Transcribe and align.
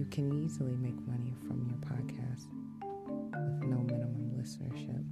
You 0.00 0.06
can 0.06 0.32
easily 0.42 0.76
make 0.76 0.98
money 1.06 1.34
from 1.46 1.68
your 1.68 1.76
podcast 1.76 2.46
with 2.80 3.68
no 3.68 3.76
minimum 3.80 4.32
listenership. 4.34 5.04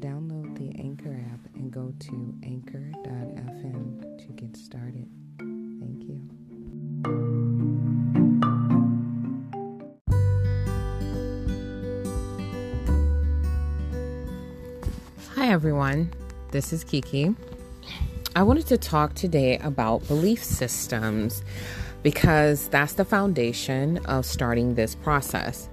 Download 0.00 0.56
the 0.56 0.74
Anchor 0.80 1.20
app 1.30 1.54
and 1.54 1.70
go 1.70 1.92
to 1.98 2.34
anchor.fm 2.42 4.00
to 4.20 4.32
get 4.32 4.56
started. 4.56 5.06
Thank 5.38 6.04
you. 6.04 6.18
Hi, 15.34 15.52
everyone. 15.52 16.10
This 16.52 16.72
is 16.72 16.84
Kiki. 16.84 17.34
I 18.34 18.44
wanted 18.44 18.66
to 18.68 18.78
talk 18.78 19.12
today 19.12 19.58
about 19.58 20.08
belief 20.08 20.42
systems 20.42 21.42
because 22.02 22.68
that's 22.68 22.94
the 22.94 23.04
foundation 23.04 23.98
of 24.06 24.26
starting 24.26 24.74
this 24.74 24.94
process. 24.94 25.68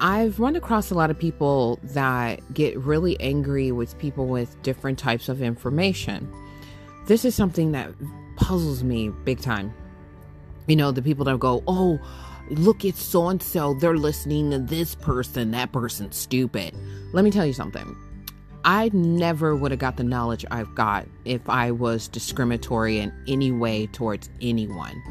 I've 0.00 0.38
run 0.38 0.56
across 0.56 0.90
a 0.90 0.94
lot 0.94 1.10
of 1.10 1.18
people 1.18 1.78
that 1.82 2.40
get 2.54 2.78
really 2.78 3.18
angry 3.20 3.72
with 3.72 3.98
people 3.98 4.26
with 4.26 4.60
different 4.62 4.98
types 4.98 5.28
of 5.28 5.42
information. 5.42 6.32
This 7.06 7.24
is 7.24 7.34
something 7.34 7.72
that 7.72 7.90
puzzles 8.36 8.84
me 8.84 9.08
big 9.08 9.40
time. 9.40 9.74
You 10.66 10.76
know, 10.76 10.92
the 10.92 11.02
people 11.02 11.24
that 11.24 11.40
go, 11.40 11.64
oh, 11.66 11.98
look, 12.50 12.84
it's 12.84 13.02
so 13.02 13.28
and 13.28 13.42
so, 13.42 13.74
they're 13.74 13.96
listening 13.96 14.50
to 14.52 14.58
this 14.58 14.94
person, 14.94 15.50
that 15.52 15.72
person's 15.72 16.16
stupid. 16.16 16.74
Let 17.12 17.24
me 17.24 17.30
tell 17.30 17.46
you 17.46 17.52
something 17.52 17.96
I 18.68 18.90
never 18.92 19.56
would 19.56 19.70
have 19.70 19.80
got 19.80 19.96
the 19.96 20.04
knowledge 20.04 20.44
I've 20.50 20.74
got 20.74 21.06
if 21.24 21.48
I 21.48 21.70
was 21.70 22.06
discriminatory 22.06 22.98
in 22.98 23.10
any 23.26 23.50
way 23.50 23.86
towards 23.86 24.28
anyone. 24.42 25.02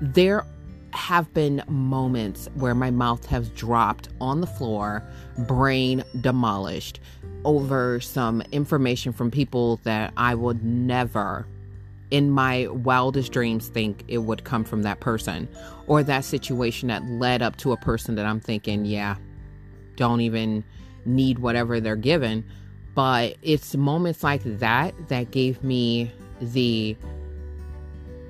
There 0.00 0.46
have 0.94 1.30
been 1.34 1.62
moments 1.68 2.48
where 2.54 2.74
my 2.74 2.90
mouth 2.90 3.26
has 3.26 3.50
dropped 3.50 4.08
on 4.22 4.40
the 4.40 4.46
floor, 4.46 5.06
brain 5.40 6.02
demolished 6.22 6.98
over 7.44 8.00
some 8.00 8.40
information 8.52 9.12
from 9.12 9.30
people 9.30 9.80
that 9.82 10.14
I 10.16 10.34
would 10.34 10.64
never 10.64 11.46
in 12.10 12.30
my 12.30 12.68
wildest 12.68 13.32
dreams 13.32 13.68
think 13.68 14.02
it 14.08 14.18
would 14.18 14.44
come 14.44 14.64
from 14.64 14.82
that 14.84 15.00
person 15.00 15.46
or 15.88 16.02
that 16.02 16.24
situation 16.24 16.88
that 16.88 17.04
led 17.04 17.42
up 17.42 17.56
to 17.56 17.72
a 17.72 17.76
person 17.76 18.14
that 18.14 18.24
I'm 18.24 18.40
thinking, 18.40 18.86
yeah, 18.86 19.16
don't 19.96 20.22
even 20.22 20.64
need 21.04 21.38
whatever 21.38 21.80
they're 21.80 21.94
given 21.94 22.46
but 22.98 23.36
it's 23.42 23.76
moments 23.76 24.24
like 24.24 24.42
that 24.58 24.92
that 25.06 25.30
gave 25.30 25.62
me 25.62 26.10
the, 26.40 26.96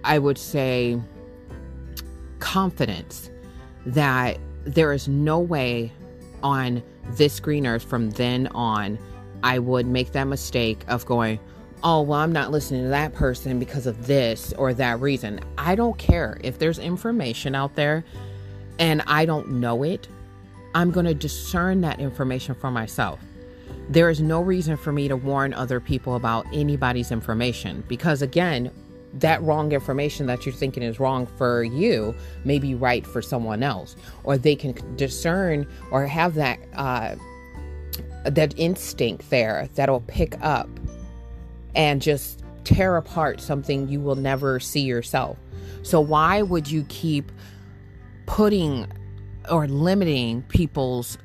I 0.05 0.19
would 0.19 0.37
say, 0.37 1.01
confidence 2.39 3.31
that 3.87 4.37
there 4.65 4.93
is 4.93 5.09
no 5.09 5.41
way 5.41 5.91
on 6.43 6.83
this 7.13 7.41
green 7.41 7.67
earth 7.67 7.83
from 7.83 8.11
then 8.11 8.47
on 8.49 8.99
I 9.43 9.59
would 9.59 9.87
make 9.87 10.13
that 10.13 10.25
mistake 10.25 10.85
of 10.87 11.07
going, 11.07 11.41
oh, 11.83 12.03
well, 12.03 12.21
I'm 12.21 12.33
not 12.33 12.51
listening 12.51 12.83
to 12.83 12.89
that 12.91 13.15
person 13.15 13.59
because 13.59 13.87
of 13.87 14.07
this 14.07 14.53
or 14.59 14.75
that 14.75 15.01
reason. 15.01 15.41
I 15.57 15.77
don't 15.77 15.97
care 15.97 16.37
if 16.45 16.59
there's 16.59 16.79
information 16.79 17.55
out 17.55 17.75
there 17.75 18.05
and 18.79 19.01
I 19.07 19.25
don't 19.25 19.49
know 19.49 19.83
it. 19.83 20.09
I'm 20.75 20.91
going 20.91 21.07
to 21.07 21.15
discern 21.15 21.81
that 21.81 22.01
information 22.01 22.55
for 22.55 22.71
myself 22.71 23.19
there 23.89 24.11
is 24.11 24.21
no 24.21 24.41
reason 24.41 24.77
for 24.77 24.93
me 24.93 25.09
to 25.09 25.17
warn 25.17 25.55
other 25.55 25.81
people 25.81 26.15
about 26.15 26.47
anybody's 26.53 27.11
information 27.11 27.83
because, 27.89 28.23
again, 28.23 28.71
that 29.15 29.43
wrong 29.43 29.73
information 29.73 30.27
that 30.27 30.45
you're 30.45 30.55
thinking 30.55 30.83
is 30.83 31.01
wrong 31.01 31.27
for 31.27 31.65
you 31.65 32.15
may 32.45 32.59
be 32.59 32.75
right 32.75 33.07
for 33.07 33.23
someone 33.23 33.63
else, 33.63 33.97
or 34.25 34.37
they 34.37 34.55
can 34.55 34.75
discern 34.97 35.67
or 35.91 36.07
have 36.07 36.35
that 36.35 36.59
uh, 36.75 37.17
that 38.25 38.53
instinct 38.59 39.31
there 39.31 39.69
that'll 39.75 40.03
pick 40.03 40.37
up 40.43 40.69
and 41.75 42.03
just 42.03 42.43
tear 42.65 42.97
apart 42.97 43.41
something 43.41 43.89
you 43.89 44.01
will 44.01 44.17
never 44.17 44.61
see 44.61 44.83
yourself. 44.83 45.39
So 45.83 46.01
why 46.01 46.43
would 46.43 46.71
you 46.71 46.85
keep 46.89 47.33
putting 48.27 48.87
or 49.51 49.67
limiting 49.67 50.43
people's 50.43 51.17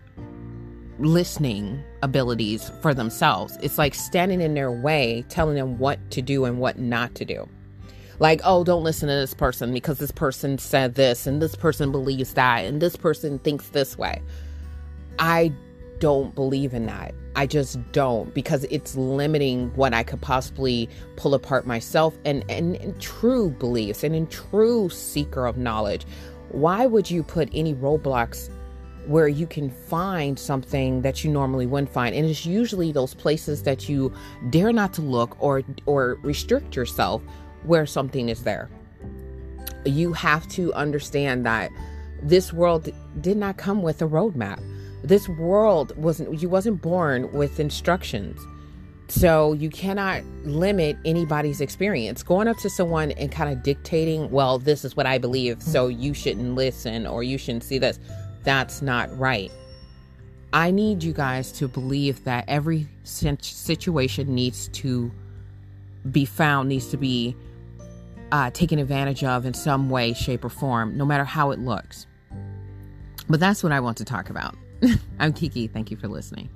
listening 0.99 1.83
abilities 2.01 2.71
for 2.81 2.93
themselves. 2.93 3.57
It's 3.61 3.77
like 3.77 3.93
standing 3.93 4.41
in 4.41 4.53
their 4.53 4.71
way, 4.71 5.25
telling 5.29 5.55
them 5.55 5.77
what 5.77 5.99
to 6.11 6.21
do 6.21 6.45
and 6.45 6.59
what 6.59 6.77
not 6.77 7.15
to 7.15 7.25
do. 7.25 7.47
Like, 8.19 8.41
oh, 8.43 8.63
don't 8.63 8.83
listen 8.83 9.09
to 9.09 9.15
this 9.15 9.33
person 9.33 9.73
because 9.73 9.97
this 9.97 10.11
person 10.11 10.57
said 10.57 10.95
this 10.95 11.25
and 11.25 11.41
this 11.41 11.55
person 11.55 11.91
believes 11.91 12.33
that 12.35 12.65
and 12.65 12.81
this 12.81 12.95
person 12.95 13.39
thinks 13.39 13.69
this 13.69 13.97
way. 13.97 14.21
I 15.19 15.51
don't 15.99 16.35
believe 16.35 16.73
in 16.73 16.85
that. 16.85 17.13
I 17.35 17.47
just 17.47 17.79
don't 17.91 18.33
because 18.33 18.65
it's 18.65 18.95
limiting 18.95 19.71
what 19.75 19.93
I 19.93 20.03
could 20.03 20.21
possibly 20.21 20.87
pull 21.15 21.33
apart 21.33 21.65
myself 21.65 22.15
and, 22.25 22.45
and, 22.49 22.75
and 22.75 22.99
true 23.01 23.49
beliefs 23.49 24.03
and 24.03 24.15
in 24.15 24.27
true 24.27 24.89
seeker 24.89 25.47
of 25.47 25.57
knowledge. 25.57 26.05
Why 26.49 26.85
would 26.85 27.09
you 27.09 27.23
put 27.23 27.49
any 27.51 27.73
roadblocks 27.73 28.49
where 29.05 29.27
you 29.27 29.45
can 29.45 29.69
find 29.69 30.37
something 30.39 31.01
that 31.01 31.23
you 31.23 31.31
normally 31.31 31.65
wouldn't 31.65 31.91
find. 31.91 32.15
And 32.15 32.25
it's 32.25 32.45
usually 32.45 32.91
those 32.91 33.13
places 33.13 33.63
that 33.63 33.89
you 33.89 34.13
dare 34.49 34.71
not 34.71 34.93
to 34.93 35.01
look 35.01 35.35
or 35.41 35.63
or 35.85 36.17
restrict 36.21 36.75
yourself 36.75 37.21
where 37.63 37.85
something 37.85 38.29
is 38.29 38.43
there. 38.43 38.69
You 39.85 40.13
have 40.13 40.47
to 40.49 40.73
understand 40.73 41.45
that 41.45 41.71
this 42.21 42.53
world 42.53 42.89
did 43.19 43.37
not 43.37 43.57
come 43.57 43.81
with 43.81 44.01
a 44.01 44.07
roadmap. 44.07 44.61
This 45.03 45.27
world 45.27 45.95
wasn't 45.97 46.41
you 46.41 46.47
wasn't 46.47 46.81
born 46.81 47.31
with 47.33 47.59
instructions. 47.59 48.39
So 49.09 49.51
you 49.53 49.69
cannot 49.69 50.23
limit 50.45 50.97
anybody's 51.03 51.59
experience. 51.59 52.23
Going 52.23 52.47
up 52.47 52.57
to 52.59 52.69
someone 52.69 53.11
and 53.11 53.29
kind 53.31 53.51
of 53.51 53.61
dictating 53.63 54.31
well 54.31 54.59
this 54.59 54.85
is 54.85 54.95
what 54.95 55.05
i 55.05 55.17
believe 55.17 55.61
so 55.61 55.87
you 55.87 56.13
shouldn't 56.13 56.55
listen 56.55 57.05
or 57.05 57.21
you 57.21 57.37
shouldn't 57.37 57.63
see 57.63 57.77
this 57.77 57.99
that's 58.43 58.81
not 58.81 59.15
right. 59.17 59.51
I 60.53 60.69
need 60.69 61.03
you 61.03 61.13
guys 61.13 61.51
to 61.53 61.67
believe 61.67 62.23
that 62.25 62.45
every 62.47 62.87
situation 63.03 64.35
needs 64.35 64.67
to 64.69 65.11
be 66.11 66.25
found, 66.25 66.69
needs 66.69 66.87
to 66.87 66.97
be 66.97 67.35
uh, 68.31 68.51
taken 68.51 68.77
advantage 68.79 69.23
of 69.23 69.45
in 69.45 69.53
some 69.53 69.89
way, 69.89 70.13
shape, 70.13 70.45
or 70.45 70.49
form, 70.49 70.95
no 70.97 71.05
matter 71.05 71.23
how 71.23 71.51
it 71.51 71.59
looks. 71.59 72.05
But 73.29 73.39
that's 73.39 73.63
what 73.63 73.71
I 73.71 73.79
want 73.79 73.97
to 73.97 74.05
talk 74.05 74.29
about. 74.29 74.55
I'm 75.19 75.33
Kiki. 75.33 75.67
Thank 75.67 75.89
you 75.89 75.97
for 75.97 76.07
listening. 76.07 76.49